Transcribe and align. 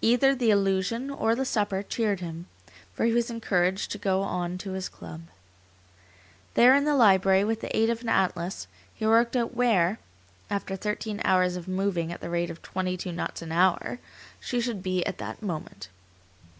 Either 0.00 0.32
the 0.32 0.52
illusion, 0.52 1.10
or 1.10 1.34
the 1.34 1.44
supper 1.44 1.82
cheered 1.82 2.20
him, 2.20 2.46
for 2.94 3.04
he 3.04 3.12
was 3.12 3.30
encouraged 3.30 3.90
to 3.90 3.98
go 3.98 4.22
on 4.22 4.56
to 4.56 4.74
his 4.74 4.88
club. 4.88 5.22
There 6.54 6.72
in 6.72 6.84
the 6.84 6.94
library, 6.94 7.42
with 7.42 7.60
the 7.60 7.76
aid 7.76 7.90
of 7.90 8.00
an 8.02 8.08
atlas, 8.08 8.68
he 8.94 9.04
worked 9.04 9.34
out 9.34 9.52
where, 9.52 9.98
after 10.50 10.76
thirteen 10.76 11.20
hours 11.24 11.56
of 11.56 11.66
moving 11.66 12.12
at 12.12 12.20
the 12.20 12.30
rate 12.30 12.48
of 12.50 12.62
twenty 12.62 12.96
two 12.96 13.10
knots 13.10 13.42
an 13.42 13.50
hour, 13.50 13.98
she 14.38 14.60
should 14.60 14.84
be 14.84 15.04
at 15.04 15.18
that 15.18 15.42
moment. 15.42 15.88